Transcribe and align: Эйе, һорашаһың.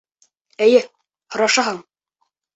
Эйе, 0.67 0.79
һорашаһың. 1.37 1.79